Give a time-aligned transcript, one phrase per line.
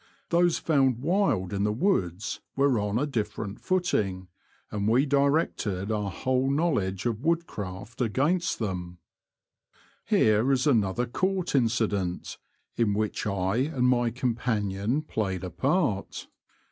[0.29, 4.29] Those found wild in the woods were on a diff"erent footing,
[4.71, 8.97] and we di rected our whole knowledge of woodcraft against them.
[10.05, 12.39] Here is another ^' court" incident,
[12.75, 16.25] in which I and my companion played a part.